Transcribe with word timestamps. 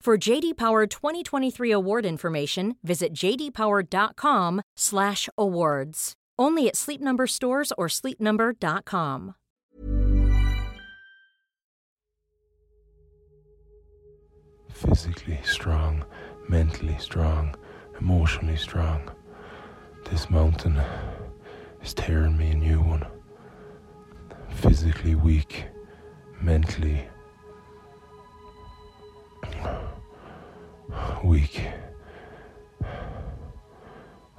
For 0.00 0.16
JD 0.16 0.56
Power 0.56 0.86
2023 0.86 1.70
award 1.70 2.06
information, 2.06 2.76
visit 2.82 3.12
jdpower.com/awards. 3.12 6.12
Only 6.38 6.68
at 6.68 6.76
Sleep 6.76 7.00
Number 7.00 7.26
stores 7.26 7.72
or 7.76 7.88
sleepnumber.com. 7.88 9.34
Physically 14.72 15.40
strong, 15.42 16.04
mentally 16.48 16.96
strong, 16.98 17.56
emotionally 18.00 18.56
strong. 18.56 19.10
This 20.10 20.30
mountain 20.30 20.80
is 21.82 21.92
tearing 21.92 22.38
me 22.38 22.52
a 22.52 22.54
new 22.54 22.80
one. 22.80 23.04
Physically 24.48 25.16
weak, 25.16 25.66
mentally 26.40 27.08
weak, 31.24 31.60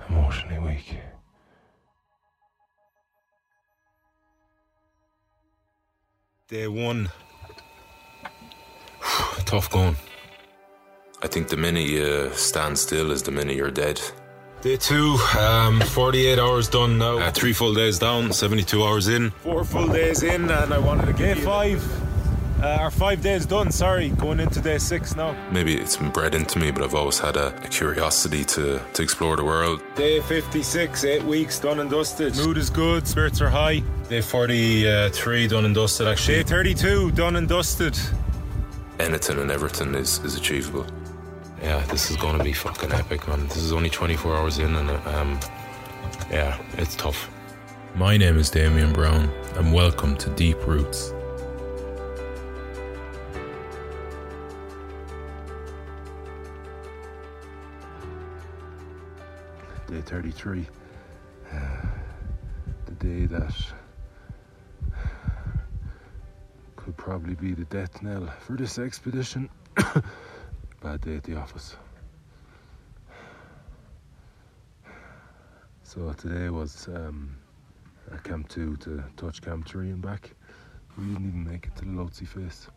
emotionally 0.08 0.60
weak. 0.60 0.98
Day 6.48 6.68
one. 6.68 7.10
Tough 9.46 9.70
going. 9.70 9.96
I 11.22 11.28
think 11.28 11.50
the 11.50 11.58
minute 11.58 11.88
you 11.88 12.32
stand 12.34 12.78
still 12.78 13.12
is 13.12 13.24
the 13.24 13.32
minute 13.32 13.56
you're 13.56 13.70
dead. 13.72 14.02
Day 14.62 14.76
two, 14.76 15.18
um, 15.38 15.80
48 15.80 16.40
hours 16.40 16.68
done 16.68 16.98
now. 16.98 17.18
Uh, 17.20 17.32
three 17.32 17.54
full 17.54 17.74
days 17.74 18.00
down, 18.00 18.34
72 18.34 18.84
hours 18.84 19.08
in. 19.08 19.30
Four 19.30 19.64
full 19.64 19.88
days 19.88 20.24
in, 20.24 20.50
and 20.50 20.74
I 20.74 20.78
wanted 20.80 21.06
to 21.06 21.14
get 21.14 21.38
five. 21.38 21.82
Uh, 22.62 22.78
our 22.82 22.92
five 22.92 23.22
days 23.22 23.46
done, 23.46 23.72
sorry, 23.72 24.10
going 24.10 24.38
into 24.42 24.60
day 24.60 24.78
six 24.78 25.16
now. 25.16 25.34
Maybe 25.50 25.78
it's 25.78 25.96
been 25.96 26.10
bred 26.10 26.36
into 26.36 26.60
me, 26.60 26.72
but 26.72 26.84
I've 26.84 26.94
always 26.94 27.18
had 27.18 27.38
a, 27.38 27.56
a 27.64 27.68
curiosity 27.70 28.44
to, 28.44 28.82
to 28.96 29.02
explore 29.02 29.38
the 29.38 29.46
world. 29.46 29.82
Day 29.96 30.20
56, 30.20 31.06
eight 31.06 31.24
weeks 31.24 31.58
done 31.58 31.80
and 31.80 31.90
dusted. 31.90 32.36
Mood 32.36 32.58
is 32.58 32.70
good, 32.70 33.08
spirits 33.08 33.40
are 33.40 33.50
high. 33.50 33.80
Day 34.10 34.20
43 34.20 35.48
done 35.48 35.64
and 35.64 35.74
dusted, 35.74 36.08
actually. 36.08 36.44
Day 36.44 36.44
32 36.44 37.12
done 37.12 37.38
and 37.38 37.48
dusted. 37.48 37.98
Anything 39.00 39.40
and 39.40 39.52
everything 39.52 39.96
is, 39.96 40.20
is 40.26 40.36
achievable. 40.36 40.86
Yeah, 41.62 41.80
this 41.86 42.12
is 42.12 42.18
going 42.18 42.38
to 42.38 42.44
be 42.44 42.52
fucking 42.52 42.92
epic, 42.92 43.26
man. 43.30 43.48
This 43.48 43.58
is 43.58 43.72
only 43.72 43.90
24 43.90 44.36
hours 44.36 44.60
in, 44.60 44.76
and 44.76 44.90
um, 45.08 45.40
yeah, 46.30 46.62
it's 46.74 46.98
tough. 46.98 47.30
My 47.96 48.18
name 48.18 48.38
is 48.38 48.50
Damien 48.50 48.92
Brown, 48.92 49.30
and 49.56 49.74
welcome 49.74 50.18
to 50.18 50.30
Deep 50.32 50.68
Roots. 50.68 51.14
Day 60.10 60.16
33, 60.16 60.66
uh, 61.52 61.58
the 62.88 62.92
day 62.94 63.26
that 63.28 63.54
could 66.76 66.98
probably 66.98 67.36
be 67.36 67.54
the 67.54 67.66
death 67.66 68.02
knell 68.02 68.26
for 68.40 68.54
this 68.54 68.80
expedition. 68.80 69.52
Bad 70.82 71.02
day 71.02 71.18
at 71.18 71.24
the 71.24 71.36
office. 71.36 71.76
So 75.84 76.12
today 76.14 76.50
was 76.50 76.88
um, 76.88 77.38
Camp 78.24 78.50
2 78.50 78.78
to 78.78 79.04
touch 79.16 79.44
Camp 79.44 79.68
3 79.68 79.92
and 79.92 80.02
back. 80.02 80.32
We 80.98 81.06
didn't 81.06 81.28
even 81.28 81.44
make 81.44 81.68
it 81.68 81.76
to 81.76 81.86
the 81.86 81.92
Lhotse 81.92 82.28
face. 82.28 82.68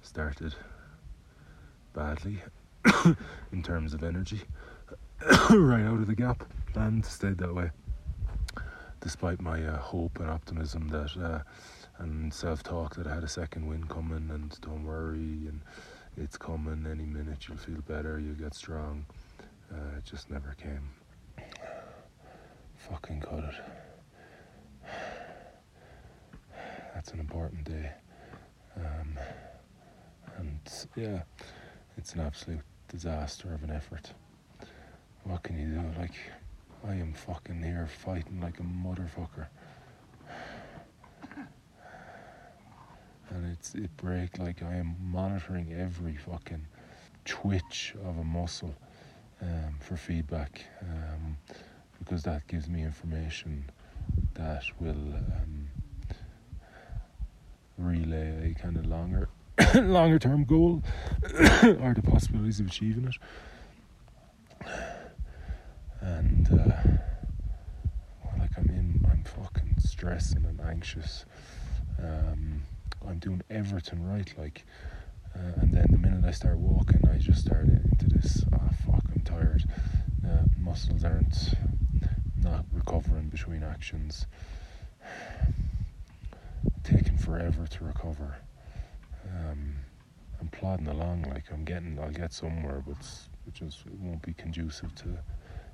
Started 0.00 0.52
badly 1.94 2.40
in 3.52 3.62
terms 3.62 3.94
of 3.94 4.02
energy, 4.02 4.40
right 5.50 5.84
out 5.84 6.00
of 6.00 6.06
the 6.06 6.14
gap, 6.14 6.44
and 6.74 7.04
stayed 7.04 7.38
that 7.38 7.54
way. 7.54 7.70
Despite 9.00 9.40
my 9.40 9.64
uh, 9.64 9.78
hope 9.78 10.20
and 10.20 10.30
optimism 10.30 10.88
that, 10.88 11.16
uh, 11.16 11.40
and 11.98 12.32
self 12.32 12.62
talk 12.62 12.94
that 12.96 13.06
I 13.06 13.14
had 13.14 13.24
a 13.24 13.28
second 13.28 13.66
win 13.66 13.84
coming, 13.84 14.30
and 14.30 14.56
don't 14.60 14.84
worry, 14.84 15.48
and 15.48 15.60
it's 16.16 16.36
coming 16.36 16.86
any 16.90 17.04
minute, 17.04 17.48
you'll 17.48 17.58
feel 17.58 17.80
better, 17.86 18.18
you'll 18.18 18.34
get 18.34 18.54
strong. 18.54 19.06
Uh, 19.72 19.96
it 19.98 20.04
just 20.04 20.30
never 20.30 20.54
came. 20.60 20.90
Fucking 22.76 23.20
cut 23.20 23.44
it. 23.44 23.54
That's 26.94 27.10
an 27.12 27.20
important 27.20 27.64
day. 27.64 27.90
Um, 28.76 29.18
and 30.36 30.60
yeah, 30.96 31.22
it's 31.96 32.14
an 32.14 32.20
absolute 32.20 32.60
disaster 32.92 33.52
of 33.54 33.62
an 33.62 33.70
effort. 33.70 34.12
What 35.24 35.42
can 35.42 35.58
you 35.58 35.66
do? 35.66 36.00
Like, 36.00 36.14
I 36.86 36.94
am 36.94 37.12
fucking 37.14 37.62
here 37.62 37.88
fighting 38.04 38.40
like 38.40 38.60
a 38.60 38.62
motherfucker. 38.62 39.46
And 43.30 43.50
it's 43.50 43.74
it 43.74 43.96
break 43.96 44.38
like 44.38 44.62
I 44.62 44.74
am 44.74 44.94
monitoring 45.00 45.72
every 45.72 46.16
fucking 46.16 46.66
twitch 47.24 47.94
of 48.04 48.18
a 48.18 48.24
muscle 48.24 48.74
um, 49.40 49.76
for 49.80 49.96
feedback 49.96 50.66
um, 50.82 51.38
because 51.98 52.22
that 52.24 52.46
gives 52.46 52.68
me 52.68 52.82
information 52.82 53.64
that 54.34 54.64
will 54.80 54.90
um, 54.90 55.68
relay 57.78 58.50
a 58.50 58.60
kind 58.60 58.76
of 58.76 58.84
longer 58.86 59.28
longer 59.74 60.18
term 60.18 60.44
goal 60.44 60.82
or 61.62 61.94
the 61.94 62.02
possibilities 62.02 62.60
of 62.60 62.66
achieving 62.66 63.04
it. 63.04 63.16
And 66.00 66.48
uh, 66.48 66.82
well, 68.24 68.34
like 68.38 68.50
I'm 68.56 68.68
in, 68.70 69.06
I'm 69.10 69.24
fucking 69.24 69.74
stressing 69.78 70.44
and 70.44 70.60
anxious. 70.60 71.24
Um, 71.98 72.62
I'm 73.06 73.18
doing 73.18 73.42
everything 73.50 74.02
right, 74.04 74.32
like, 74.38 74.64
uh, 75.34 75.60
and 75.60 75.72
then 75.72 75.86
the 75.90 75.98
minute 75.98 76.24
I 76.24 76.30
start 76.32 76.58
walking, 76.58 77.00
I 77.12 77.18
just 77.18 77.44
start 77.46 77.66
into 77.66 78.08
this. 78.08 78.44
Ah, 78.52 78.58
oh, 78.62 78.92
fuck, 78.92 79.04
I'm 79.14 79.22
tired. 79.22 79.64
Uh, 80.26 80.44
muscles 80.58 81.04
aren't 81.04 81.54
not 82.42 82.64
recovering 82.72 83.28
between 83.28 83.62
actions. 83.62 84.26
Taking 86.84 87.16
forever 87.18 87.66
to 87.66 87.84
recover. 87.84 88.36
Um, 89.32 89.76
I'm 90.40 90.48
plodding 90.48 90.88
along. 90.88 91.26
Like 91.30 91.44
I'm 91.52 91.64
getting, 91.64 91.98
I'll 92.00 92.10
get 92.10 92.32
somewhere, 92.32 92.82
but 92.86 92.98
it 93.46 93.54
just 93.54 93.86
it 93.86 93.98
won't 93.98 94.22
be 94.22 94.34
conducive 94.34 94.94
to 94.96 95.18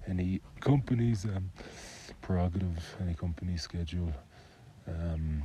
any 0.07 0.41
company's 0.61 1.25
um, 1.25 1.51
prerogative, 2.23 2.97
any 3.01 3.15
company 3.15 3.57
schedule. 3.57 4.13
Um, 4.87 5.43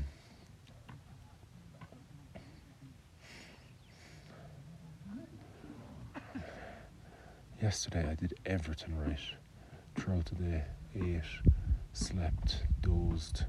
yesterday 7.62 8.08
I 8.10 8.16
did 8.16 8.34
everything 8.46 8.98
right 8.98 9.20
throughout 9.96 10.26
the 10.26 10.36
day. 10.36 10.64
Ate, 10.96 11.22
slept, 11.94 12.64
dozed, 12.82 13.46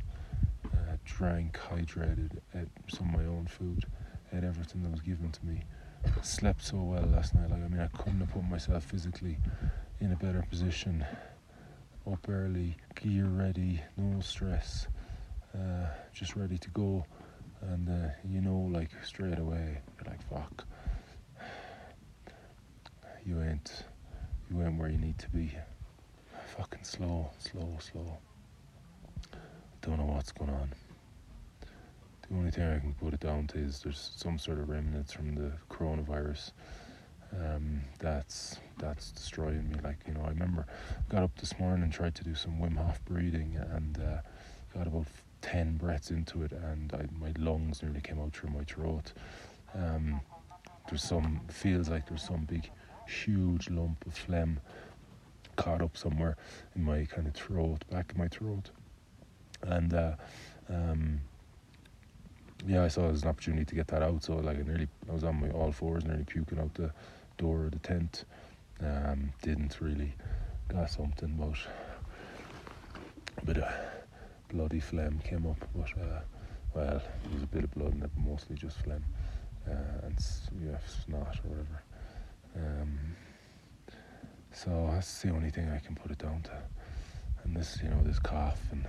uh, 0.66 0.96
drank, 1.04 1.58
hydrated, 1.58 2.38
ate 2.54 2.68
some 2.88 3.14
of 3.14 3.20
my 3.20 3.26
own 3.26 3.46
food, 3.46 3.84
ate 4.36 4.44
everything 4.44 4.82
that 4.82 4.90
was 4.90 5.00
given 5.00 5.30
to 5.30 5.46
me. 5.46 5.62
Slept 6.22 6.62
so 6.62 6.76
well 6.78 7.06
last 7.06 7.34
night. 7.34 7.50
Like 7.50 7.62
I 7.62 7.68
mean, 7.68 7.80
I 7.80 7.86
couldn't 7.96 8.20
have 8.20 8.30
put 8.30 8.44
myself 8.44 8.84
physically 8.84 9.38
in 10.00 10.12
a 10.12 10.16
better 10.16 10.44
position. 10.48 11.04
Up 12.10 12.28
early, 12.28 12.76
gear 12.96 13.24
ready, 13.24 13.80
no 13.96 14.20
stress, 14.20 14.88
uh, 15.54 15.86
just 16.12 16.36
ready 16.36 16.58
to 16.58 16.70
go. 16.70 17.06
And 17.62 17.88
uh, 17.88 18.10
you 18.28 18.42
know, 18.42 18.68
like 18.70 18.90
straight 19.02 19.38
away, 19.38 19.78
you're 19.96 20.10
like, 20.12 20.22
fuck, 20.28 20.66
you 23.24 23.40
ain't, 23.40 23.84
you 24.50 24.60
ain't 24.62 24.78
where 24.78 24.90
you 24.90 24.98
need 24.98 25.18
to 25.18 25.30
be. 25.30 25.50
Fucking 26.58 26.84
slow, 26.84 27.30
slow, 27.38 27.78
slow. 27.80 28.18
Don't 29.80 29.98
know 29.98 30.04
what's 30.04 30.32
going 30.32 30.50
on. 30.50 30.70
The 32.34 32.40
only 32.40 32.50
thing 32.50 32.64
I 32.64 32.80
can 32.80 32.94
put 32.94 33.14
it 33.14 33.20
down 33.20 33.46
to 33.48 33.58
is 33.58 33.78
there's 33.78 34.10
some 34.16 34.40
sort 34.40 34.58
of 34.58 34.68
remnants 34.68 35.12
from 35.12 35.36
the 35.36 35.52
coronavirus 35.70 36.50
um, 37.32 37.80
that's 38.00 38.58
that's 38.76 39.12
destroying 39.12 39.68
me. 39.68 39.76
Like 39.84 39.98
you 40.04 40.14
know, 40.14 40.22
I 40.24 40.30
remember 40.30 40.66
got 41.08 41.22
up 41.22 41.38
this 41.38 41.56
morning 41.60 41.84
and 41.84 41.92
tried 41.92 42.16
to 42.16 42.24
do 42.24 42.34
some 42.34 42.58
Wim 42.58 42.76
Hof 42.76 43.04
breathing 43.04 43.56
and 43.70 44.00
uh, 44.00 44.16
got 44.76 44.88
about 44.88 45.06
ten 45.42 45.76
breaths 45.76 46.10
into 46.10 46.42
it, 46.42 46.50
and 46.50 46.92
I, 46.92 47.06
my 47.20 47.32
lungs 47.38 47.84
nearly 47.84 48.00
came 48.00 48.18
out 48.18 48.32
through 48.34 48.50
my 48.50 48.64
throat. 48.64 49.12
Um, 49.72 50.20
there's 50.88 51.04
some 51.04 51.40
feels 51.48 51.88
like 51.88 52.08
there's 52.08 52.24
some 52.24 52.46
big, 52.46 52.68
huge 53.06 53.70
lump 53.70 54.04
of 54.08 54.14
phlegm 54.14 54.58
caught 55.54 55.82
up 55.82 55.96
somewhere 55.96 56.36
in 56.74 56.82
my 56.82 57.04
kind 57.04 57.28
of 57.28 57.34
throat, 57.34 57.84
back 57.92 58.10
of 58.10 58.18
my 58.18 58.26
throat, 58.26 58.70
and. 59.62 59.94
Uh, 59.94 60.16
um, 60.68 61.20
yeah, 62.66 62.84
I 62.84 62.88
saw 62.88 63.08
it 63.08 63.12
as 63.12 63.22
an 63.22 63.28
opportunity 63.28 63.64
to 63.64 63.74
get 63.74 63.88
that 63.88 64.02
out. 64.02 64.24
So 64.24 64.36
like 64.36 64.58
I 64.58 64.62
nearly, 64.62 64.88
I 65.08 65.12
was 65.12 65.24
on 65.24 65.40
my 65.40 65.50
all 65.50 65.72
fours, 65.72 66.04
nearly 66.04 66.24
puking 66.24 66.58
out 66.58 66.74
the 66.74 66.92
door 67.38 67.66
of 67.66 67.72
the 67.72 67.78
tent. 67.78 68.24
Um, 68.80 69.32
didn't 69.42 69.80
really 69.80 70.12
got 70.68 70.90
something, 70.90 71.36
but 71.38 71.56
a 73.40 73.44
bit 73.44 73.58
of 73.58 73.72
bloody 74.50 74.80
phlegm 74.80 75.20
came 75.24 75.46
up. 75.46 75.68
But 75.74 75.90
uh, 76.00 76.20
well, 76.74 77.02
there 77.22 77.32
was 77.32 77.42
a 77.42 77.46
bit 77.46 77.64
of 77.64 77.70
blood 77.72 77.94
it, 77.94 78.00
but 78.00 78.16
mostly 78.16 78.56
just 78.56 78.78
phlegm 78.78 79.04
uh, 79.68 80.06
and 80.06 80.18
yeah, 80.64 80.78
snot 80.86 81.38
or 81.44 81.50
whatever. 81.50 81.82
Um, 82.56 82.98
so 84.52 84.90
that's 84.92 85.22
the 85.22 85.30
only 85.30 85.50
thing 85.50 85.68
I 85.68 85.78
can 85.78 85.94
put 85.94 86.10
it 86.10 86.18
down 86.18 86.42
to. 86.42 86.62
And 87.44 87.56
this, 87.56 87.78
you 87.82 87.90
know, 87.90 88.00
this 88.02 88.18
cough 88.18 88.60
and 88.70 88.86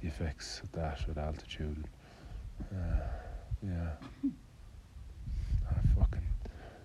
the 0.00 0.06
effects 0.06 0.60
of 0.62 0.70
that 0.72 1.00
at 1.08 1.18
altitude. 1.18 1.88
Uh, 2.60 3.00
yeah. 3.62 3.90
Ah, 5.68 5.80
fucking 5.98 6.26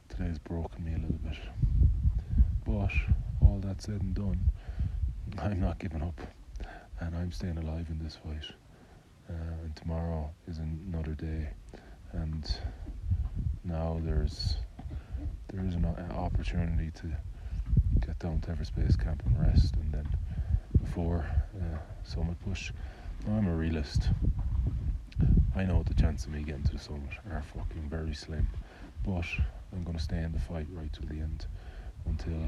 today's 0.09 0.39
broken 0.39 0.83
me 0.83 0.93
a 0.93 0.97
little 0.97 1.17
bit. 1.17 1.37
But 2.65 2.91
all 3.41 3.59
that 3.61 3.81
said 3.81 4.01
and 4.01 4.13
done, 4.13 4.39
I'm 5.37 5.59
not 5.59 5.79
giving 5.79 6.01
up, 6.01 6.19
and 6.99 7.15
I'm 7.15 7.31
staying 7.31 7.57
alive 7.57 7.87
in 7.89 7.99
this 8.03 8.15
fight. 8.15 8.51
Uh, 9.29 9.33
and 9.63 9.75
tomorrow 9.75 10.29
is 10.47 10.57
another 10.57 11.13
day, 11.13 11.49
and 12.13 12.51
now 13.63 13.99
there's 14.03 14.55
there 15.51 15.65
is 15.65 15.75
an 15.75 15.85
opportunity 16.15 16.91
to 16.91 17.07
get 18.05 18.17
down 18.19 18.39
to 18.41 18.51
Everest 18.51 18.75
Base 18.75 18.95
Camp 18.95 19.21
and 19.25 19.39
rest, 19.39 19.75
and 19.75 19.93
then 19.93 20.07
before 20.81 21.25
uh, 21.55 21.77
Summit 22.03 22.37
Push. 22.45 22.71
I'm 23.27 23.47
a 23.47 23.55
realist. 23.55 24.09
I 25.59 25.65
know 25.65 25.83
the 25.83 25.93
chance 25.93 26.23
of 26.23 26.31
me 26.31 26.41
getting 26.41 26.63
to 26.63 26.71
the 26.71 26.79
summit 26.79 27.09
are 27.29 27.43
fucking 27.53 27.89
very 27.89 28.13
slim, 28.13 28.47
but 29.05 29.25
I'm 29.73 29.83
going 29.83 29.97
to 29.97 30.01
stay 30.01 30.19
in 30.19 30.31
the 30.31 30.39
fight 30.39 30.67
right 30.71 30.87
till 30.93 31.05
the 31.07 31.19
end 31.21 31.47
until 32.05 32.45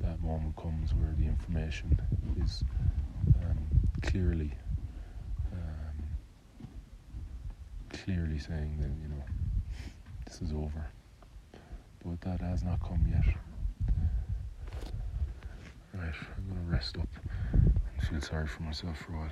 that 0.00 0.20
moment 0.20 0.56
comes 0.56 0.92
where 0.94 1.14
the 1.16 1.26
information 1.26 1.96
is 2.42 2.64
um, 3.40 3.56
clearly 4.02 4.52
um, 5.52 6.02
clearly 7.92 8.40
saying 8.40 8.78
that 8.80 8.90
you 9.00 9.06
know 9.06 9.22
this 10.26 10.42
is 10.42 10.50
over. 10.50 10.90
But 12.04 12.20
that 12.22 12.40
has 12.40 12.64
not 12.64 12.80
come 12.80 13.06
yet. 13.08 13.32
Right, 15.94 16.14
I'm 16.36 16.48
gonna 16.48 16.68
rest 16.68 16.98
up 16.98 17.08
and 17.52 18.02
feel 18.08 18.20
sorry 18.20 18.48
for 18.48 18.64
myself 18.64 18.98
for 18.98 19.12
a 19.12 19.18
while 19.18 19.30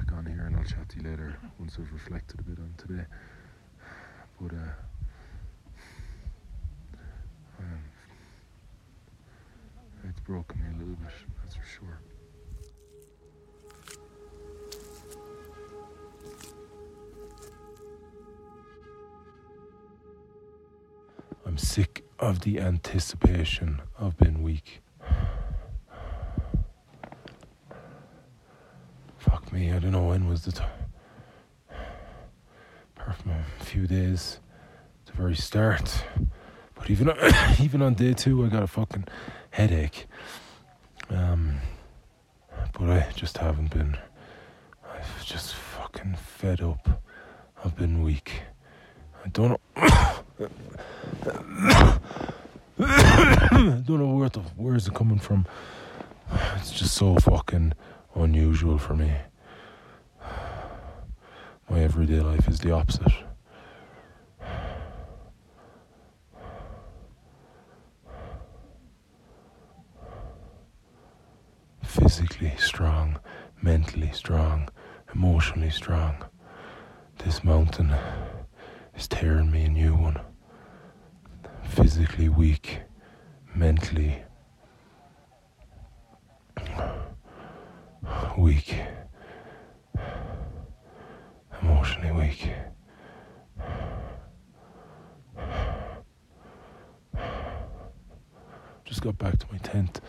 back 0.00 0.16
on 0.16 0.24
here 0.24 0.44
and 0.46 0.56
I'll 0.56 0.64
chat 0.64 0.88
to 0.90 0.96
you 0.96 1.10
later 1.10 1.36
once 1.58 1.76
I've 1.78 1.92
reflected 1.92 2.40
a 2.40 2.42
bit 2.42 2.58
on 2.58 2.72
today. 2.78 3.04
But 4.40 4.52
uh, 4.52 4.72
um, 7.58 7.82
it's 10.08 10.20
broken 10.20 10.60
me 10.60 10.66
a 10.68 10.78
little 10.78 10.94
bit, 10.94 11.12
that's 11.42 11.56
for 11.56 11.64
sure. 11.64 12.00
I'm 21.44 21.58
sick 21.58 22.04
of 22.18 22.40
the 22.40 22.60
anticipation 22.60 23.82
of 23.98 24.16
being 24.16 24.42
weak. 24.42 24.80
Me. 29.60 29.72
I 29.72 29.78
don't 29.78 29.92
know 29.92 30.06
when 30.06 30.26
was 30.26 30.42
the 30.42 30.52
time. 30.52 30.70
Apart 32.96 33.16
from 33.18 33.32
a 33.32 33.64
few 33.64 33.86
days, 33.86 34.40
the 35.04 35.12
very 35.12 35.34
start. 35.34 36.02
But 36.74 36.88
even 36.90 37.12
even 37.60 37.82
on 37.82 37.92
day 37.92 38.14
two, 38.14 38.42
I 38.44 38.48
got 38.48 38.62
a 38.62 38.66
fucking 38.66 39.06
headache. 39.50 40.06
Um, 41.10 41.58
but 42.72 42.88
I 42.88 43.06
just 43.14 43.36
haven't 43.36 43.70
been. 43.70 43.98
I've 44.82 45.24
just 45.26 45.54
fucking 45.54 46.14
fed 46.14 46.62
up. 46.62 47.02
I've 47.62 47.76
been 47.76 48.02
weak. 48.02 48.42
I 49.22 49.28
don't 49.28 49.50
know. 49.50 49.60
I 49.76 50.22
don't 52.78 54.00
know 54.00 54.14
where 54.16 54.30
the 54.30 54.40
where's 54.56 54.88
it 54.88 54.94
coming 54.94 55.18
from. 55.18 55.46
It's 56.56 56.70
just 56.70 56.94
so 56.94 57.16
fucking 57.16 57.74
unusual 58.14 58.78
for 58.78 58.94
me. 58.94 59.12
My 61.70 61.82
everyday 61.82 62.18
life 62.18 62.48
is 62.48 62.58
the 62.58 62.72
opposite. 62.72 63.12
Physically 71.84 72.52
strong, 72.58 73.20
mentally 73.62 74.10
strong, 74.12 74.68
emotionally 75.14 75.70
strong. 75.70 76.16
This 77.18 77.44
mountain 77.44 77.94
is 78.96 79.06
tearing 79.06 79.52
me 79.52 79.66
a 79.66 79.68
new 79.68 79.94
one. 79.94 80.20
Physically 81.62 82.28
weak, 82.28 82.80
mentally 83.54 84.24
weak 88.36 88.74
emotionally 91.62 92.12
weak. 92.12 92.50
Just 98.84 99.02
got 99.02 99.18
back 99.18 99.38
to 99.38 99.46
my 99.52 99.58
tent. 99.58 100.00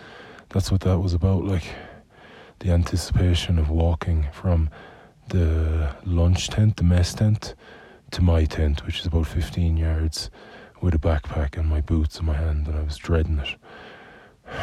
That's 0.50 0.72
what 0.72 0.82
that 0.82 1.00
was 1.00 1.14
about. 1.14 1.46
Like 1.46 1.64
the 2.60 2.72
anticipation 2.72 3.60
of 3.60 3.70
walking 3.70 4.28
from 4.34 4.70
the 5.30 5.96
lunch 6.06 6.50
tent, 6.50 6.78
the 6.78 6.84
mess 6.84 7.14
tent, 7.14 7.56
to 8.12 8.22
my 8.22 8.46
tent, 8.46 8.86
which 8.86 9.00
is 9.00 9.06
about 9.06 9.28
15 9.28 9.78
yards, 9.78 10.30
with 10.82 10.94
a 10.94 11.00
backpack 11.00 11.58
and 11.58 11.70
my 11.70 11.80
boots 11.80 12.20
in 12.20 12.26
my 12.26 12.34
hand, 12.34 12.68
and 12.68 12.76
I 12.76 12.82
was 12.82 12.98
dreading 12.98 13.40
it. 13.40 13.56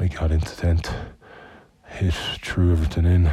I 0.00 0.06
got 0.06 0.30
into 0.30 0.56
tent, 0.56 0.92
hit, 1.86 2.14
threw 2.14 2.70
everything 2.70 3.04
in 3.04 3.32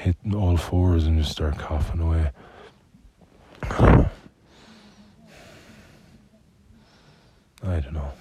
hit 0.00 0.16
all 0.34 0.56
fours 0.56 1.06
and 1.06 1.18
just 1.18 1.30
start 1.30 1.58
coughing 1.58 2.00
away. 2.00 2.30
I 7.62 7.78
don't 7.80 7.92
know. 7.92 8.12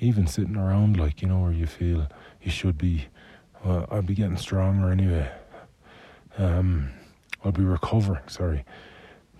Even 0.00 0.26
sitting 0.26 0.56
around, 0.56 0.98
like, 0.98 1.20
you 1.20 1.28
know, 1.28 1.40
where 1.40 1.52
you 1.52 1.66
feel 1.66 2.08
you 2.40 2.50
should 2.50 2.78
be, 2.78 3.06
well, 3.64 3.86
I'll 3.90 4.02
be 4.02 4.14
getting 4.14 4.38
stronger 4.38 4.90
anyway. 4.90 5.30
Um, 6.38 6.90
I'll 7.44 7.52
be 7.52 7.62
recovering, 7.62 8.26
sorry. 8.28 8.64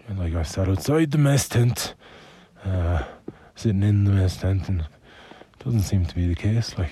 And 0.07 0.19
like, 0.19 0.35
I 0.35 0.43
sat 0.43 0.69
outside 0.69 1.11
the 1.11 1.19
mess 1.19 1.49
tent, 1.49 1.95
uh, 2.65 3.05
sitting 3.55 3.83
in 3.83 4.05
the 4.05 4.11
mess 4.11 4.37
tent, 4.37 4.69
and 4.69 4.83
it 4.83 5.65
doesn't 5.65 5.83
seem 5.83 6.05
to 6.05 6.15
be 6.15 6.27
the 6.27 6.35
case, 6.35 6.77
like. 6.77 6.91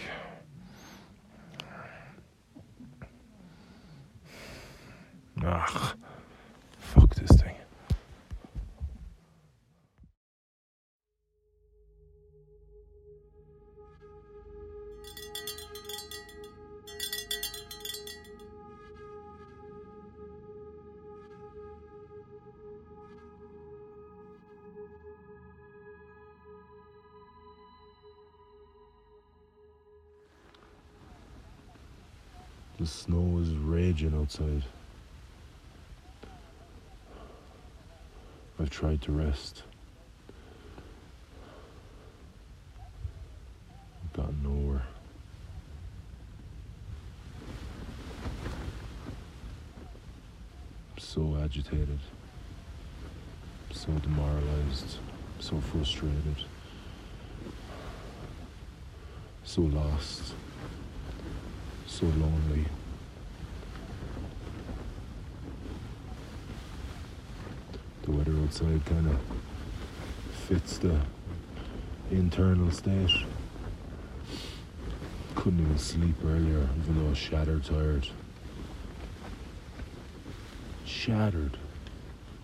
Ugh. 5.43 5.97
Fuck 6.79 7.15
this 7.15 7.41
thing. 7.41 7.55
The 32.79 32.87
snow 32.87 33.39
is 33.39 33.51
raging 33.51 34.15
outside. 34.19 34.65
I've 38.61 38.69
tried 38.69 39.01
to 39.03 39.13
rest. 39.13 39.63
I've 44.05 44.13
gotten 44.13 44.43
nowhere. 44.43 44.83
I'm 50.93 50.99
so 50.99 51.39
agitated, 51.43 51.89
I'm 53.71 53.77
so 53.77 53.93
demoralized, 53.93 54.99
so 55.39 55.59
frustrated, 55.61 56.45
so 59.43 59.63
lost, 59.63 60.35
so 61.87 62.05
lonely. 62.05 62.67
the 68.11 68.17
weather 68.17 68.33
outside 68.51 68.85
kind 68.85 69.07
of 69.07 69.21
fits 70.49 70.79
the 70.79 70.99
internal 72.11 72.69
state. 72.73 73.09
Couldn't 75.37 75.61
even 75.61 75.79
sleep 75.79 76.17
earlier, 76.25 76.69
even 76.83 76.99
though 76.99 77.07
I 77.07 77.11
was 77.11 77.19
shattered 77.19 77.65
tired. 77.65 78.09
Shattered 80.85 81.59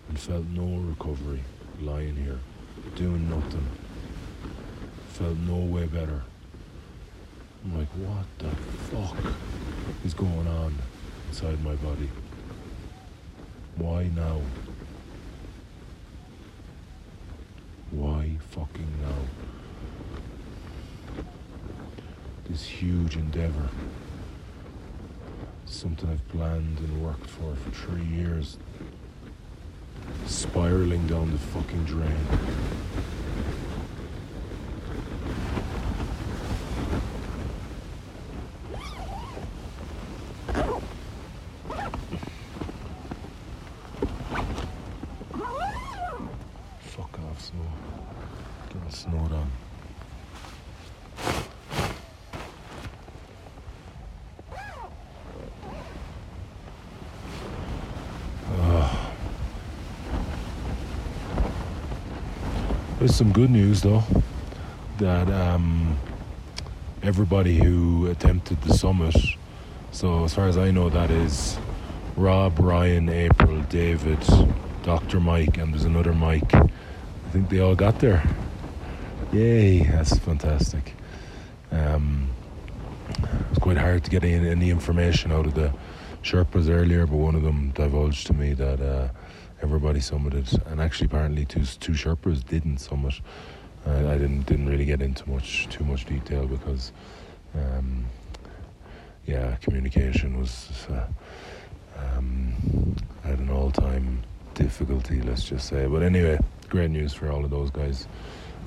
and 0.07 0.17
felt 0.17 0.45
no 0.45 0.79
recovery 0.79 1.43
lying 1.81 2.15
here, 2.15 2.39
doing 2.95 3.29
nothing. 3.29 3.67
Felt 5.09 5.35
no 5.39 5.57
way 5.57 5.87
better. 5.87 6.23
I'm 7.65 7.79
like, 7.79 7.89
what 7.89 8.25
the 8.39 8.55
fuck 8.95 9.33
is 10.05 10.13
going 10.13 10.47
on 10.47 10.73
inside 11.27 11.61
my 11.65 11.75
body? 11.75 12.09
Why 13.75 14.09
now? 14.15 14.39
Why 17.91 18.37
fucking 18.57 18.91
now? 19.01 19.13
This 22.49 22.63
huge 22.65 23.15
endeavor. 23.15 23.69
Something 25.65 26.09
I've 26.09 26.27
planned 26.29 26.79
and 26.79 27.03
worked 27.03 27.29
for 27.29 27.53
for 27.55 27.69
three 27.71 28.05
years. 28.05 28.57
Spiraling 30.25 31.05
down 31.05 31.31
the 31.31 31.37
fucking 31.37 31.83
drain. 31.83 32.09
Fuck 46.79 47.19
off, 47.19 47.41
snow. 47.41 47.59
Getting 48.73 48.89
snowed 48.89 49.31
on. 49.31 49.51
Ugh. 58.59 58.97
There's 62.99 63.06
some 63.17 63.31
good 63.31 63.49
news 63.49 63.81
though 63.81 64.03
that 64.99 65.27
um, 65.31 65.97
everybody 67.01 67.57
who 67.57 68.05
attempted 68.11 68.61
the 68.61 68.71
summit, 68.75 69.15
so 69.91 70.23
as 70.23 70.35
far 70.35 70.47
as 70.47 70.55
I 70.55 70.69
know, 70.69 70.87
that 70.91 71.09
is 71.09 71.57
Rob, 72.15 72.59
Ryan, 72.59 73.09
April, 73.09 73.63
David, 73.69 74.19
Dr. 74.83 75.19
Mike, 75.19 75.57
and 75.57 75.73
there's 75.73 75.85
another 75.85 76.13
Mike. 76.13 76.53
I 76.53 76.69
think 77.31 77.49
they 77.49 77.59
all 77.59 77.73
got 77.73 77.97
there. 77.97 78.23
Yay, 79.33 79.79
that's 79.79 80.15
fantastic. 80.19 80.93
Um, 81.71 82.29
it 83.09 83.49
was 83.49 83.57
quite 83.59 83.77
hard 83.77 84.03
to 84.03 84.11
get 84.11 84.23
any, 84.23 84.47
any 84.47 84.69
information 84.69 85.31
out 85.31 85.47
of 85.47 85.55
the 85.55 85.73
Sherpas 86.21 86.69
earlier, 86.69 87.07
but 87.07 87.17
one 87.17 87.33
of 87.33 87.41
them 87.41 87.71
divulged 87.71 88.27
to 88.27 88.35
me 88.35 88.53
that 88.53 88.79
uh, 88.79 89.07
everybody 89.61 89.99
summited, 89.99 90.65
and 90.71 90.81
actually 90.81 91.05
apparently 91.07 91.45
two 91.45 91.63
two 91.79 91.93
Sherpas 91.93 92.45
didn't 92.45 92.79
summit. 92.79 93.19
Uh, 93.85 94.09
I 94.09 94.17
didn't 94.17 94.45
didn't 94.45 94.67
really 94.67 94.85
get 94.85 95.01
into 95.01 95.29
much 95.29 95.67
too 95.69 95.83
much 95.83 96.05
detail 96.05 96.47
because, 96.47 96.91
um, 97.55 98.05
yeah, 99.25 99.55
communication 99.57 100.39
was 100.39 100.87
uh, 100.91 101.07
um, 101.97 102.95
at 103.23 103.39
an 103.39 103.49
all 103.49 103.71
time 103.71 104.23
difficulty. 104.53 105.21
Let's 105.21 105.43
just 105.43 105.67
say. 105.67 105.87
But 105.87 106.03
anyway, 106.03 106.39
great 106.69 106.91
news 106.91 107.13
for 107.13 107.31
all 107.31 107.43
of 107.43 107.49
those 107.49 107.71
guys. 107.71 108.07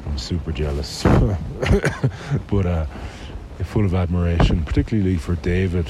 I'm 0.06 0.16
super 0.16 0.50
jealous, 0.52 1.02
but 2.50 2.66
uh, 2.66 2.87
full 3.64 3.85
of 3.85 3.94
admiration, 3.94 4.64
particularly 4.64 5.16
for 5.16 5.35
David, 5.37 5.87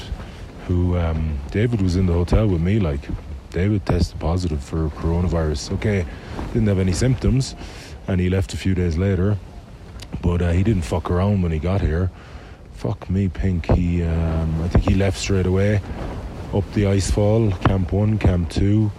who 0.67 0.97
um, 0.97 1.39
David 1.51 1.81
was 1.81 1.95
in 1.95 2.07
the 2.07 2.13
hotel 2.13 2.45
with 2.47 2.61
me. 2.61 2.79
Like 2.79 2.99
David 3.51 3.85
tested 3.85 4.19
positive 4.19 4.63
for 4.63 4.89
coronavirus. 4.89 5.73
Okay, 5.73 6.05
didn't 6.53 6.67
have 6.67 6.79
any 6.79 6.93
symptoms, 6.93 7.55
and 8.07 8.19
he 8.19 8.29
left 8.29 8.53
a 8.53 8.57
few 8.57 8.73
days 8.73 8.97
later. 8.97 9.37
But 10.21 10.41
uh, 10.41 10.51
he 10.51 10.63
didn't 10.63 10.83
fuck 10.83 11.11
around 11.11 11.41
when 11.41 11.51
he 11.51 11.59
got 11.59 11.81
here. 11.81 12.11
Fuck 12.73 13.09
me, 13.09 13.29
pink. 13.29 13.65
He, 13.67 14.03
um, 14.03 14.61
I 14.63 14.67
think 14.67 14.85
he 14.85 14.95
left 14.95 15.17
straight 15.17 15.45
away. 15.45 15.81
Up 16.53 16.69
the 16.73 16.87
ice 16.87 17.09
fall, 17.11 17.51
camp 17.51 17.91
one, 17.91 18.17
camp 18.17 18.49
two. 18.49 18.91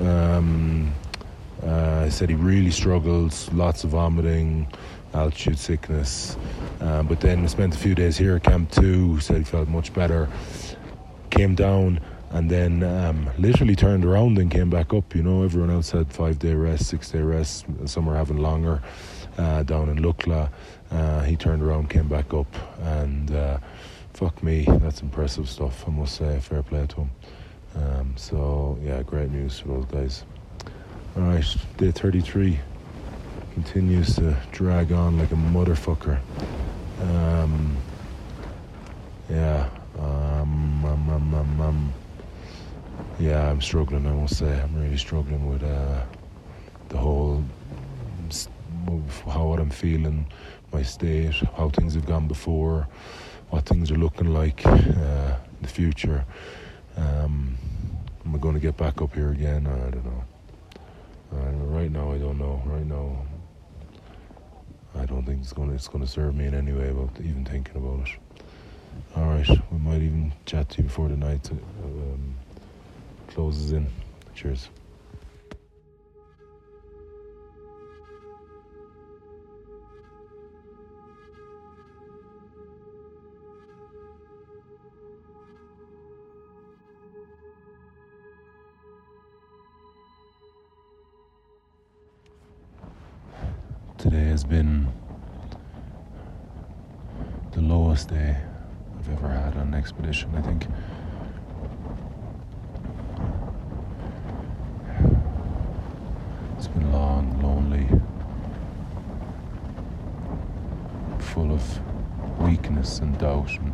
Um, 0.00 0.92
uh, 1.62 2.08
said 2.08 2.28
he 2.28 2.34
really 2.34 2.70
struggled, 2.70 3.34
lots 3.52 3.84
of 3.84 3.90
vomiting, 3.90 4.68
altitude 5.14 5.58
sickness. 5.58 6.36
Um, 6.80 7.06
but 7.06 7.20
then 7.20 7.46
spent 7.48 7.74
a 7.74 7.78
few 7.78 7.94
days 7.94 8.16
here 8.16 8.36
at 8.36 8.44
Camp 8.44 8.70
2, 8.70 9.20
said 9.20 9.38
he 9.38 9.44
felt 9.44 9.68
much 9.68 9.92
better. 9.92 10.28
Came 11.30 11.54
down 11.54 12.00
and 12.30 12.50
then 12.50 12.82
um, 12.82 13.30
literally 13.38 13.74
turned 13.74 14.04
around 14.04 14.38
and 14.38 14.50
came 14.50 14.70
back 14.70 14.92
up. 14.92 15.14
You 15.14 15.22
know, 15.22 15.42
everyone 15.42 15.70
else 15.70 15.90
had 15.90 16.12
five 16.12 16.38
day 16.38 16.54
rest, 16.54 16.86
six 16.86 17.10
day 17.10 17.20
rest, 17.20 17.66
some 17.86 18.06
were 18.06 18.16
having 18.16 18.38
longer 18.38 18.82
uh, 19.38 19.62
down 19.62 19.88
in 19.88 19.98
Lukla. 19.98 20.50
Uh, 20.90 21.22
he 21.22 21.36
turned 21.36 21.62
around, 21.62 21.90
came 21.90 22.08
back 22.08 22.32
up, 22.34 22.52
and 22.80 23.30
uh, 23.30 23.58
fuck 24.12 24.42
me, 24.42 24.64
that's 24.66 25.02
impressive 25.02 25.48
stuff, 25.48 25.86
I 25.86 25.90
must 25.90 26.16
say. 26.16 26.40
Fair 26.40 26.62
play 26.62 26.86
to 26.86 26.96
him. 26.96 27.10
Um, 27.76 28.14
so, 28.16 28.78
yeah, 28.82 29.02
great 29.02 29.30
news 29.30 29.60
for 29.60 29.68
those 29.68 29.84
guys. 29.86 30.24
All 31.16 31.22
right, 31.22 31.56
day 31.76 31.90
33 31.90 32.58
continues 33.54 34.14
to 34.16 34.36
drag 34.52 34.92
on 34.92 35.18
like 35.18 35.30
a 35.32 35.34
motherfucker. 35.34 36.18
Um, 37.02 37.76
yeah, 39.28 39.68
um, 39.98 40.84
um, 40.84 41.10
um, 41.10 41.34
um, 41.34 41.60
um, 41.60 41.92
yeah, 43.18 43.50
I'm 43.50 43.60
struggling. 43.60 44.06
I 44.06 44.12
must 44.12 44.38
say, 44.38 44.60
I'm 44.60 44.74
really 44.80 44.96
struggling 44.96 45.48
with 45.50 45.62
uh, 45.62 46.02
the 46.88 46.98
whole 46.98 47.42
how 49.28 49.46
what 49.46 49.60
I'm 49.60 49.70
feeling, 49.70 50.26
my 50.72 50.82
state, 50.82 51.34
how 51.56 51.68
things 51.70 51.94
have 51.94 52.06
gone 52.06 52.26
before, 52.28 52.88
what 53.50 53.66
things 53.66 53.90
are 53.90 53.96
looking 53.96 54.32
like 54.32 54.66
uh, 54.66 54.70
in 54.70 55.62
the 55.62 55.68
future. 55.68 56.24
Um, 56.96 57.56
am 58.24 58.34
I 58.34 58.38
going 58.38 58.54
to 58.54 58.60
get 58.60 58.76
back 58.76 59.02
up 59.02 59.14
here 59.14 59.30
again? 59.30 59.66
I 59.66 59.90
don't 59.90 60.04
know. 60.04 60.24
And 61.32 61.74
right 61.74 61.90
now, 61.90 62.12
I 62.12 62.18
don't 62.18 62.38
know. 62.38 62.62
Right 62.64 62.86
now, 62.86 63.18
I 64.96 65.04
don't 65.04 65.24
think 65.24 65.40
it's 65.42 65.52
gonna 65.52 65.74
it's 65.74 65.88
gonna 65.88 66.06
serve 66.06 66.34
me 66.34 66.46
in 66.46 66.54
any 66.54 66.72
way 66.72 66.88
about 66.88 67.10
even 67.20 67.44
thinking 67.44 67.76
about 67.76 68.08
it. 68.08 68.14
All 69.14 69.26
right, 69.26 69.48
we 69.70 69.78
might 69.78 70.00
even 70.02 70.32
chat 70.46 70.70
to 70.70 70.78
you 70.78 70.84
before 70.84 71.08
the 71.08 71.16
night 71.16 71.50
um, 71.50 72.34
closes 73.28 73.72
in. 73.72 73.86
Cheers. 74.34 74.68
Today 93.98 94.24
has 94.26 94.44
been 94.44 94.86
the 97.52 97.60
lowest 97.60 98.08
day 98.08 98.36
I've 98.96 99.10
ever 99.10 99.28
had 99.28 99.56
on 99.56 99.68
an 99.68 99.74
expedition, 99.74 100.32
I 100.36 100.40
think. 100.40 100.66
It's 106.56 106.68
been 106.68 106.92
long, 106.92 107.40
lonely, 107.42 107.88
full 111.38 111.52
of 111.52 112.40
weakness 112.40 112.98
and 112.98 113.16
doubt 113.16 113.48
and 113.60 113.72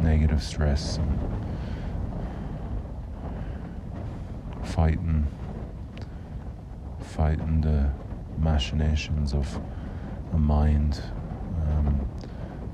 negative 0.00 0.42
stress 0.42 0.96
and 0.96 1.18
fighting 4.64 5.24
fighting 6.98 7.60
the 7.60 7.88
machinations 8.36 9.32
of 9.32 9.60
a 10.32 10.36
mind 10.36 11.00
um, 11.68 12.04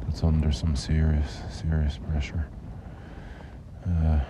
that's 0.07 0.25
under 0.25 0.51
some 0.51 0.75
serious, 0.75 1.43
serious 1.51 1.99
pressure. 1.99 2.49
Uh, 3.87 4.21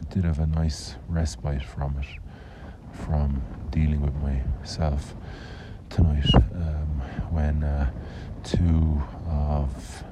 I 0.00 0.04
did 0.12 0.24
have 0.24 0.40
a 0.40 0.46
nice 0.46 0.96
respite 1.08 1.62
from 1.62 1.96
it, 2.00 2.23
from 3.04 3.42
dealing 3.70 4.00
with 4.00 4.14
myself 4.14 5.14
tonight 5.90 6.26
um, 6.34 7.02
when 7.30 7.62
uh, 7.62 7.90
two 8.42 9.02
of 9.28 10.04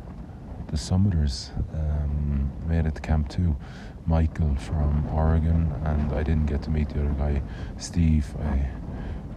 the 0.68 0.76
summiters 0.76 1.50
um, 1.75 2.50
made 2.66 2.84
it 2.84 2.94
to 2.94 3.00
Camp 3.00 3.28
2 3.30 3.56
Michael 4.04 4.54
from 4.56 5.08
Oregon, 5.08 5.72
and 5.84 6.12
I 6.12 6.22
didn't 6.22 6.46
get 6.46 6.62
to 6.64 6.70
meet 6.70 6.90
the 6.90 7.00
other 7.00 7.14
guy, 7.14 7.42
Steve. 7.78 8.26
I 8.40 8.68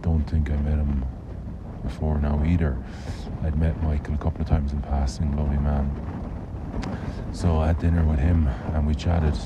don't 0.02 0.24
think 0.24 0.50
I 0.50 0.56
met 0.56 0.78
him 0.78 1.04
before 1.82 2.18
now 2.18 2.42
either. 2.44 2.76
I'd 3.42 3.58
met 3.58 3.82
Michael 3.82 4.14
a 4.14 4.18
couple 4.18 4.42
of 4.42 4.48
times 4.48 4.72
in 4.72 4.82
passing, 4.82 5.36
lovely 5.36 5.58
man. 5.58 5.90
So 7.32 7.58
I 7.58 7.68
had 7.68 7.78
dinner 7.78 8.04
with 8.04 8.18
him, 8.18 8.48
and 8.74 8.86
we 8.86 8.94
chatted 8.94 9.38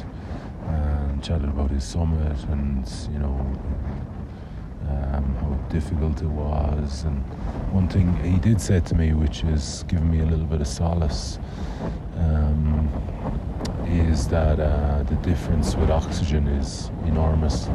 and 0.66 1.22
chatted 1.22 1.48
about 1.48 1.70
his 1.70 1.84
summit, 1.84 2.42
and 2.44 2.88
you 3.12 3.18
know 3.18 3.36
difficult 5.68 6.22
it 6.22 6.28
was. 6.28 7.04
And 7.04 7.22
one 7.72 7.88
thing 7.88 8.16
he 8.24 8.38
did 8.38 8.60
say 8.60 8.80
to 8.80 8.94
me, 8.94 9.12
which 9.12 9.44
is 9.44 9.84
giving 9.88 10.10
me 10.10 10.20
a 10.20 10.26
little 10.26 10.46
bit 10.46 10.60
of 10.60 10.66
solace. 10.66 11.38
Um, 12.16 12.88
is 13.86 14.28
that 14.28 14.60
uh, 14.60 15.02
the 15.04 15.16
difference 15.16 15.74
with 15.74 15.90
oxygen 15.90 16.46
is 16.46 16.90
enormous. 17.06 17.68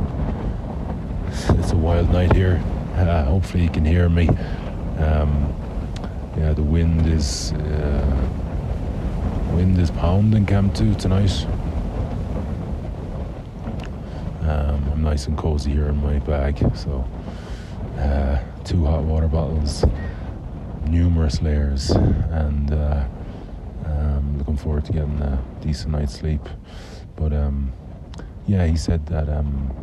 It's 1.60 1.72
a 1.72 1.78
wild 1.78 2.10
night 2.12 2.34
here. 2.34 2.64
Uh, 2.96 3.26
hopefully, 3.26 3.64
you 3.64 3.70
can 3.70 3.84
hear 3.84 4.08
me. 4.08 4.30
Um, 5.00 5.54
yeah, 6.38 6.54
the 6.54 6.64
wind 6.64 7.08
is 7.08 7.52
uh, 7.54 8.28
wind 9.52 9.78
is 9.78 9.92
pounding 9.92 10.46
Camp 10.46 10.74
Two 10.74 10.94
tonight. 10.96 11.46
Um, 14.42 14.90
I'm 14.92 15.02
nice 15.02 15.28
and 15.28 15.38
cozy 15.38 15.72
here 15.72 15.88
in 15.88 15.98
my 16.02 16.20
bag, 16.20 16.60
so 16.76 17.04
uh, 17.98 18.40
two 18.64 18.86
hot 18.86 19.04
water 19.04 19.28
bottles, 19.28 19.86
numerous 20.88 21.42
layers, 21.42 21.92
and 21.92 22.72
uh, 22.72 23.06
um, 23.86 24.38
looking 24.38 24.58
forward 24.58 24.86
to 24.86 24.94
getting 24.94 25.22
a 25.22 25.44
decent 25.62 25.92
night's 25.92 26.14
sleep. 26.14 26.42
But 27.16 27.34
um, 27.34 27.74
yeah, 28.48 28.66
he 28.66 28.76
said 28.78 29.06
that 29.08 29.30
um, 29.30 29.74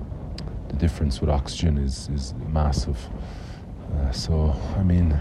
the 0.68 0.76
difference 0.76 1.20
with 1.20 1.30
oxygen 1.30 1.78
is 1.78 2.08
is 2.10 2.34
massive. 2.48 3.08
Uh, 3.94 4.10
so 4.10 4.54
I 4.76 4.82
mean, 4.82 5.18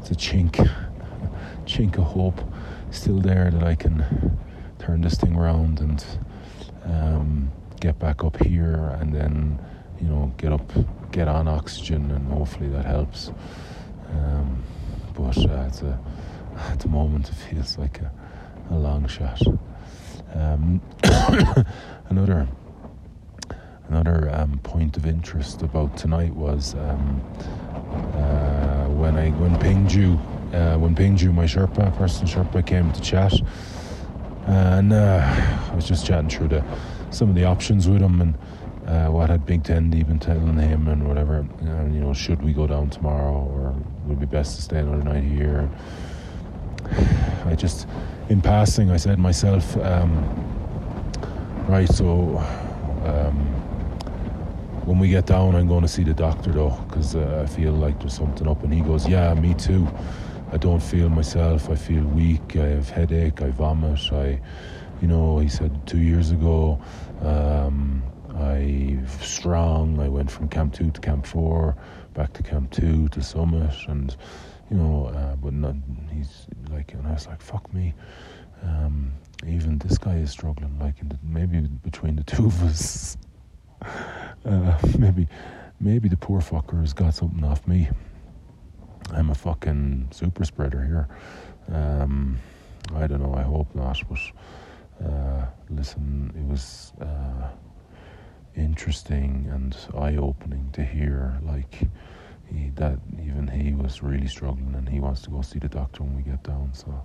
it's 0.00 0.10
a 0.10 0.14
chink, 0.14 0.54
chink 1.64 1.98
of 1.98 2.04
hope 2.04 2.40
still 2.90 3.18
there 3.18 3.50
that 3.50 3.62
I 3.62 3.74
can 3.74 4.38
turn 4.78 5.00
this 5.00 5.14
thing 5.14 5.34
around 5.34 5.80
and 5.80 6.04
um, 6.84 7.52
get 7.80 7.98
back 7.98 8.24
up 8.24 8.42
here, 8.42 8.96
and 9.00 9.14
then 9.14 9.58
you 10.00 10.08
know 10.08 10.32
get 10.36 10.52
up, 10.52 10.70
get 11.12 11.28
on 11.28 11.46
oxygen, 11.46 12.10
and 12.10 12.32
hopefully 12.32 12.68
that 12.70 12.86
helps. 12.86 13.30
Um, 14.10 14.64
but 15.14 15.38
uh, 15.38 15.86
a 15.86 15.98
at 16.70 16.80
the 16.80 16.88
moment 16.88 17.28
it 17.28 17.34
feels 17.34 17.78
like 17.78 18.00
a, 18.00 18.10
a 18.70 18.76
long 18.76 19.06
shot. 19.06 19.40
Um, 20.34 20.80
another 22.08 22.48
another 23.88 24.30
um, 24.32 24.58
point 24.62 24.96
of 24.96 25.06
interest 25.06 25.62
about 25.62 25.96
tonight 25.96 26.34
was 26.34 26.74
um, 26.74 27.20
uh, 28.14 28.86
when 28.86 29.16
I 29.16 29.30
when 29.30 29.54
Pingju 29.56 30.18
uh, 30.54 30.78
when 30.78 30.94
Pingju 30.94 31.34
my 31.34 31.44
Sherpa 31.44 31.94
person 31.98 32.26
Sherpa 32.26 32.66
came 32.66 32.90
to 32.92 33.00
chat, 33.02 33.34
and 34.46 34.92
uh, 34.94 35.68
I 35.70 35.74
was 35.74 35.86
just 35.86 36.06
chatting 36.06 36.30
through 36.30 36.48
the 36.48 36.64
some 37.10 37.28
of 37.28 37.34
the 37.34 37.44
options 37.44 37.86
with 37.88 38.00
him 38.00 38.20
and. 38.20 38.34
Uh, 38.86 39.06
what 39.08 39.30
had 39.30 39.46
Big 39.46 39.62
Tendy 39.62 40.06
been 40.06 40.18
telling 40.18 40.58
him 40.58 40.88
and 40.88 41.06
whatever, 41.06 41.46
and 41.60 41.94
you 41.94 42.00
know, 42.00 42.12
should 42.12 42.42
we 42.42 42.52
go 42.52 42.66
down 42.66 42.90
tomorrow 42.90 43.34
or 43.34 43.74
would 44.06 44.16
it 44.16 44.20
be 44.20 44.26
best 44.26 44.56
to 44.56 44.62
stay 44.62 44.78
another 44.78 45.04
night 45.04 45.22
here? 45.22 45.70
I 47.46 47.54
just, 47.54 47.86
in 48.28 48.42
passing, 48.42 48.90
I 48.90 48.96
said 48.96 49.18
myself, 49.18 49.76
um, 49.76 50.24
right, 51.68 51.88
so 51.88 52.38
um, 53.04 53.36
when 54.84 54.98
we 54.98 55.08
get 55.08 55.26
down, 55.26 55.54
I'm 55.54 55.68
going 55.68 55.82
to 55.82 55.88
see 55.88 56.02
the 56.02 56.14
doctor 56.14 56.50
though, 56.50 56.70
because 56.88 57.14
uh, 57.14 57.44
I 57.44 57.46
feel 57.46 57.72
like 57.72 58.00
there's 58.00 58.14
something 58.14 58.48
up. 58.48 58.64
And 58.64 58.74
he 58.74 58.80
goes, 58.80 59.08
Yeah, 59.08 59.32
me 59.34 59.54
too. 59.54 59.86
I 60.52 60.56
don't 60.56 60.82
feel 60.82 61.08
myself. 61.08 61.70
I 61.70 61.76
feel 61.76 62.02
weak. 62.02 62.56
I 62.56 62.66
have 62.66 62.90
headache. 62.90 63.40
I 63.40 63.50
vomit. 63.50 64.12
I, 64.12 64.40
you 65.00 65.08
know, 65.08 65.38
he 65.38 65.48
said 65.48 65.86
two 65.86 66.00
years 66.00 66.30
ago, 66.30 66.80
um, 67.22 68.02
I'm 68.34 69.06
strong. 69.20 70.00
I 70.00 70.08
went 70.08 70.30
from 70.30 70.48
Camp 70.48 70.74
2 70.74 70.90
to 70.92 71.00
Camp 71.00 71.26
4, 71.26 71.76
back 72.14 72.32
to 72.34 72.42
Camp 72.42 72.70
2 72.70 73.08
to 73.08 73.22
Summit, 73.22 73.74
and 73.88 74.16
you 74.70 74.76
know, 74.76 75.06
uh, 75.06 75.36
but 75.36 75.52
not, 75.52 75.74
he's 76.10 76.46
like, 76.70 76.94
and 76.94 77.06
I 77.06 77.12
was 77.12 77.26
like, 77.26 77.42
fuck 77.42 77.72
me. 77.74 77.94
Um, 78.62 79.12
even 79.46 79.78
this 79.78 79.98
guy 79.98 80.16
is 80.16 80.30
struggling. 80.30 80.78
Like, 80.78 80.96
the, 81.08 81.18
maybe 81.22 81.60
between 81.60 82.16
the 82.16 82.22
two 82.24 82.46
of 82.46 82.62
us, 82.62 83.16
uh, 83.82 84.78
maybe, 84.98 85.28
maybe 85.80 86.08
the 86.08 86.16
poor 86.16 86.40
fucker 86.40 86.80
has 86.80 86.92
got 86.92 87.14
something 87.14 87.44
off 87.44 87.66
me. 87.66 87.88
I'm 89.10 89.30
a 89.30 89.34
fucking 89.34 90.08
super 90.10 90.44
spreader 90.44 90.82
here. 90.82 91.08
Um, 91.68 92.38
I 92.94 93.06
don't 93.06 93.22
know. 93.22 93.34
I 93.34 93.42
hope 93.42 93.74
not. 93.74 94.00
But 94.08 95.06
uh, 95.06 95.46
listen, 95.70 96.32
it 96.36 96.50
was 96.50 96.92
uh, 97.00 97.48
interesting 98.56 99.48
and 99.50 99.76
eye-opening 99.96 100.70
to 100.72 100.84
hear, 100.84 101.38
like 101.42 101.88
he, 102.50 102.70
that 102.74 102.98
even 103.22 103.48
he 103.48 103.72
was 103.72 104.02
really 104.02 104.26
struggling, 104.26 104.74
and 104.74 104.88
he 104.88 105.00
wants 105.00 105.22
to 105.22 105.30
go 105.30 105.42
see 105.42 105.58
the 105.58 105.68
doctor 105.68 106.02
when 106.02 106.16
we 106.16 106.22
get 106.22 106.42
down. 106.42 106.70
So, 106.74 107.02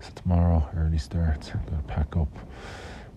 so 0.00 0.10
tomorrow, 0.14 0.68
early 0.76 0.98
start. 0.98 1.52
Got 1.52 1.66
to 1.66 1.82
pack 1.86 2.16
up 2.16 2.38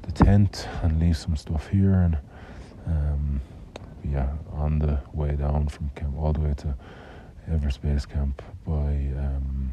the 0.01 0.11
tent 0.11 0.67
and 0.81 0.99
leave 0.99 1.17
some 1.17 1.35
stuff 1.37 1.69
here, 1.69 1.93
and 1.93 2.17
um, 2.85 3.41
yeah, 4.03 4.29
on 4.51 4.79
the 4.79 4.99
way 5.13 5.35
down 5.35 5.67
from 5.67 5.89
camp 5.95 6.15
all 6.17 6.33
the 6.33 6.41
way 6.41 6.53
to 6.57 6.75
Everest 7.51 7.81
Base 7.81 8.05
Camp 8.05 8.41
by. 8.65 9.11
Um, 9.17 9.71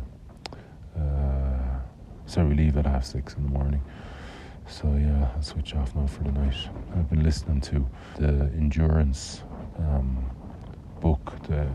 uh, 0.96 1.78
so 2.26 2.44
we 2.44 2.54
leave 2.54 2.76
at 2.76 2.86
half 2.86 3.04
six 3.04 3.34
in 3.34 3.42
the 3.42 3.48
morning. 3.50 3.82
So 4.70 4.86
yeah, 4.94 5.28
I'll 5.34 5.42
switch 5.42 5.74
off 5.74 5.96
now 5.96 6.06
for 6.06 6.22
the 6.22 6.30
night. 6.30 6.54
I've 6.96 7.10
been 7.10 7.24
listening 7.24 7.60
to 7.62 7.84
the 8.18 8.48
endurance 8.56 9.42
um, 9.78 10.30
book 11.00 11.32
the, 11.48 11.66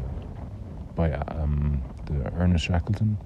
by 0.96 1.12
um, 1.12 1.84
the 2.06 2.32
Ernest 2.36 2.64
Shackleton 2.66 3.18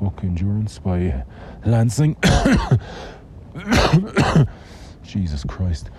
book 0.00 0.20
Endurance 0.22 0.78
by 0.78 1.24
Lansing. 1.66 2.16
Jesus 5.02 5.42
Christ. 5.44 5.90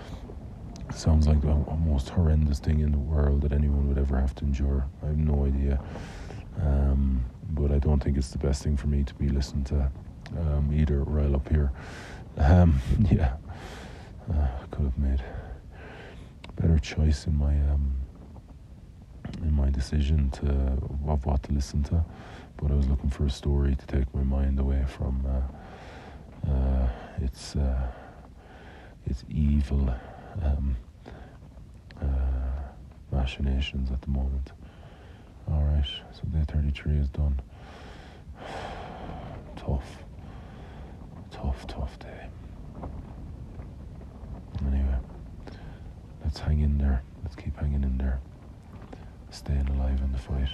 Sounds 0.94 1.28
like 1.28 1.42
the 1.42 1.54
most 1.86 2.08
horrendous 2.08 2.58
thing 2.58 2.80
in 2.80 2.90
the 2.90 2.98
world 2.98 3.42
that 3.42 3.52
anyone 3.52 3.86
would 3.86 3.98
ever 3.98 4.18
have 4.18 4.34
to 4.36 4.46
endure. 4.46 4.86
I 5.02 5.08
have 5.08 5.18
no 5.18 5.44
idea. 5.44 5.78
Um, 6.62 7.22
but 7.50 7.70
I 7.70 7.78
don't 7.78 8.02
think 8.02 8.16
it's 8.16 8.30
the 8.30 8.38
best 8.38 8.62
thing 8.62 8.78
for 8.78 8.86
me 8.86 9.04
to 9.04 9.14
be 9.14 9.28
listening 9.28 9.64
to 9.64 9.90
um, 10.38 10.70
either 10.74 11.02
right 11.02 11.34
up 11.34 11.48
here. 11.48 11.70
Um, 12.36 12.80
yeah, 13.10 13.36
uh, 14.32 14.48
could 14.70 14.84
have 14.84 14.98
made 14.98 15.22
better 16.56 16.78
choice 16.78 17.26
in 17.26 17.36
my 17.36 17.54
um, 17.70 17.94
in 19.42 19.52
my 19.52 19.70
decision 19.70 20.30
to 20.30 20.48
of 21.08 21.26
what 21.26 21.42
to 21.44 21.52
listen 21.52 21.82
to. 21.84 22.04
But 22.56 22.70
I 22.70 22.74
was 22.74 22.86
looking 22.86 23.10
for 23.10 23.26
a 23.26 23.30
story 23.30 23.76
to 23.76 23.86
take 23.86 24.12
my 24.14 24.22
mind 24.22 24.58
away 24.58 24.84
from 24.86 25.24
uh, 25.26 26.50
uh, 26.50 26.88
its 27.20 27.56
uh, 27.56 27.88
its 29.06 29.24
evil 29.28 29.94
um, 30.42 30.76
uh, 32.00 32.06
machinations 33.12 33.90
at 33.90 34.00
the 34.02 34.10
moment. 34.10 34.52
All 35.50 35.62
right, 35.62 35.84
so 36.12 36.22
day 36.32 36.44
33 36.48 36.96
is 36.96 37.08
done. 37.08 37.40
tough, 39.56 40.03
tough, 41.44 41.66
tough 41.66 41.98
eh? 42.00 42.04
day. 42.04 42.88
Anyway, 44.66 44.96
let's 46.22 46.38
hang 46.38 46.60
in 46.60 46.78
there. 46.78 47.02
Let's 47.22 47.36
keep 47.36 47.56
hanging 47.56 47.82
in 47.82 47.98
there. 47.98 48.20
Staying 49.30 49.68
alive 49.68 50.00
in 50.00 50.12
the 50.12 50.18
fight. 50.18 50.48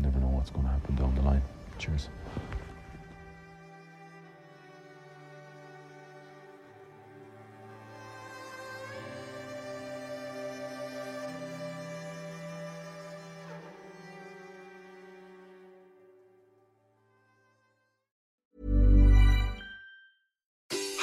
Never 0.00 0.18
know 0.20 0.28
what's 0.28 0.50
going 0.50 0.66
to 0.66 0.72
happen 0.72 0.94
down 0.96 1.14
the 1.14 1.22
line. 1.22 1.42
Cheers. 1.78 2.08